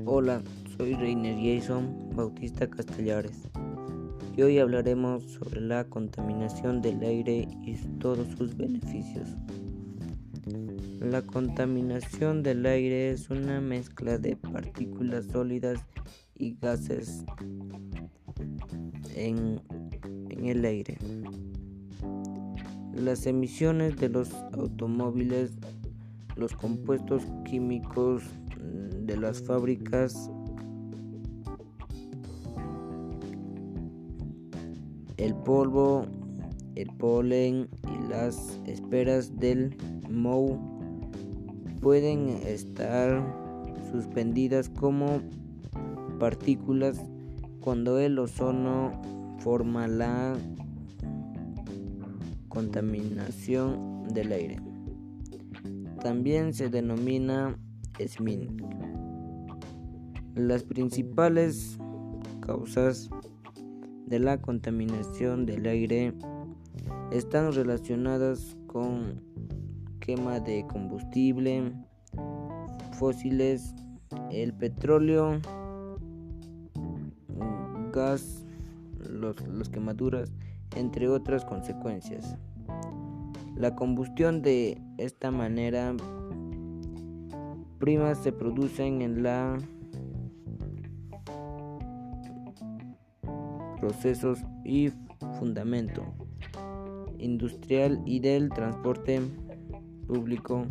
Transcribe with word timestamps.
Hola, 0.00 0.42
soy 0.76 0.94
Reiner 0.94 1.36
Jason 1.36 2.10
Bautista 2.16 2.68
Castellares 2.68 3.48
y 4.36 4.42
hoy 4.42 4.58
hablaremos 4.58 5.22
sobre 5.22 5.60
la 5.60 5.84
contaminación 5.84 6.82
del 6.82 7.00
aire 7.02 7.46
y 7.64 7.76
todos 8.00 8.26
sus 8.36 8.56
beneficios. 8.56 9.28
La 10.98 11.22
contaminación 11.22 12.42
del 12.42 12.66
aire 12.66 13.12
es 13.12 13.30
una 13.30 13.60
mezcla 13.60 14.18
de 14.18 14.34
partículas 14.34 15.26
sólidas 15.26 15.78
y 16.34 16.56
gases 16.60 17.24
en, 19.14 19.60
en 20.30 20.46
el 20.46 20.64
aire. 20.64 20.98
Las 22.92 23.26
emisiones 23.26 23.96
de 23.98 24.08
los 24.08 24.32
automóviles, 24.52 25.52
los 26.36 26.54
compuestos 26.54 27.22
químicos 27.44 28.24
de 29.04 29.16
las 29.16 29.42
fábricas 29.42 30.30
el 35.16 35.34
polvo, 35.34 36.06
el 36.74 36.88
polen 36.96 37.68
y 37.84 38.08
las 38.08 38.60
esperas 38.66 39.36
del 39.38 39.76
moho 40.10 40.58
pueden 41.80 42.28
estar 42.28 43.22
suspendidas 43.90 44.68
como 44.68 45.20
partículas 46.18 47.00
cuando 47.60 47.98
el 47.98 48.18
ozono 48.18 49.00
forma 49.38 49.86
la 49.86 50.36
contaminación 52.48 54.08
del 54.08 54.32
aire. 54.32 54.60
También 56.00 56.52
se 56.52 56.68
denomina 56.68 57.56
Las 60.34 60.64
principales 60.64 61.78
causas 62.40 63.10
de 64.06 64.18
la 64.18 64.40
contaminación 64.40 65.46
del 65.46 65.66
aire 65.66 66.14
están 67.12 67.52
relacionadas 67.52 68.56
con 68.66 69.22
quema 70.00 70.40
de 70.40 70.66
combustible, 70.66 71.72
fósiles, 72.98 73.74
el 74.30 74.52
petróleo, 74.54 75.40
gas, 77.92 78.44
las 78.98 79.68
quemaduras, 79.68 80.32
entre 80.74 81.08
otras 81.08 81.44
consecuencias. 81.44 82.36
La 83.54 83.76
combustión 83.76 84.42
de 84.42 84.82
esta 84.98 85.30
manera 85.30 85.94
primas 87.82 88.18
se 88.18 88.30
producen 88.30 89.02
en 89.02 89.24
la 89.24 89.58
procesos 93.80 94.38
y 94.64 94.92
fundamento 95.40 96.04
industrial 97.18 98.00
y 98.06 98.20
del 98.20 98.50
transporte 98.50 99.20
público 100.06 100.64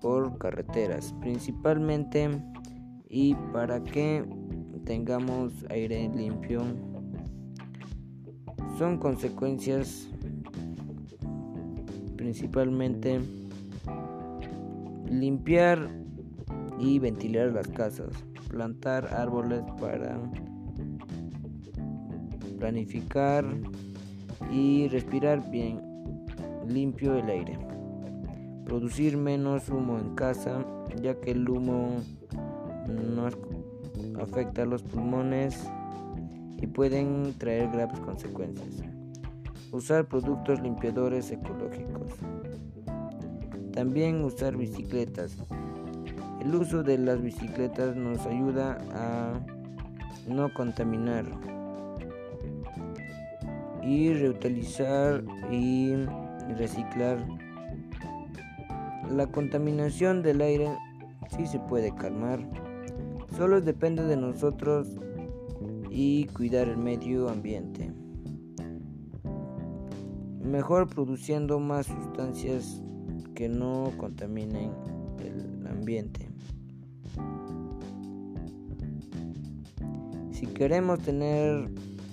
por 0.00 0.38
carreteras 0.38 1.12
principalmente 1.20 2.30
y 3.10 3.34
para 3.52 3.84
que 3.84 4.24
tengamos 4.86 5.52
aire 5.68 6.10
limpio 6.16 6.62
son 8.78 8.96
consecuencias 8.96 10.08
principalmente 12.16 13.41
limpiar 15.12 15.88
y 16.78 16.98
ventilar 16.98 17.52
las 17.52 17.68
casas 17.68 18.24
plantar 18.52 19.08
árboles 19.14 19.62
para 19.80 20.20
planificar 22.58 23.44
y 24.50 24.88
respirar 24.88 25.50
bien 25.50 25.80
limpio 26.68 27.16
el 27.16 27.28
aire. 27.28 27.58
Producir 28.66 29.16
menos 29.16 29.68
humo 29.70 29.98
en 29.98 30.14
casa, 30.14 30.64
ya 31.00 31.18
que 31.18 31.32
el 31.32 31.48
humo 31.48 31.96
no 32.86 33.28
afecta 34.22 34.62
a 34.62 34.66
los 34.66 34.82
pulmones 34.82 35.66
y 36.60 36.66
pueden 36.66 37.34
traer 37.38 37.70
graves 37.70 37.98
consecuencias. 38.00 38.82
Usar 39.72 40.06
productos 40.06 40.60
limpiadores 40.60 41.30
ecológicos. 41.30 42.12
También 43.72 44.22
usar 44.24 44.56
bicicletas. 44.56 45.36
El 46.40 46.54
uso 46.54 46.82
de 46.82 46.98
las 46.98 47.22
bicicletas 47.22 47.96
nos 47.96 48.26
ayuda 48.26 48.78
a 48.92 49.40
no 50.28 50.52
contaminar 50.52 51.24
y 53.82 54.12
reutilizar 54.12 55.24
y 55.50 55.94
reciclar. 56.56 57.18
La 59.10 59.26
contaminación 59.26 60.22
del 60.22 60.40
aire 60.40 60.68
sí 61.36 61.46
se 61.46 61.58
puede 61.58 61.94
calmar, 61.94 62.40
solo 63.36 63.60
depende 63.60 64.04
de 64.04 64.16
nosotros 64.16 64.88
y 65.90 66.26
cuidar 66.28 66.68
el 66.68 66.78
medio 66.78 67.28
ambiente. 67.28 67.92
Mejor 70.42 70.88
produciendo 70.88 71.60
más 71.60 71.86
sustancias 71.86 72.82
que 73.34 73.48
no 73.48 73.92
contaminen 73.98 74.70
el 75.18 75.66
ambiente. 75.66 76.28
Si 80.30 80.46
queremos 80.46 80.98
tener 81.00 81.68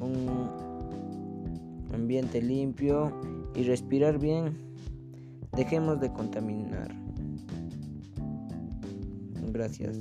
un 0.00 0.48
ambiente 1.92 2.40
limpio 2.40 3.12
y 3.54 3.62
respirar 3.64 4.18
bien, 4.18 4.56
dejemos 5.56 6.00
de 6.00 6.12
contaminar. 6.12 6.94
Gracias. 9.52 9.98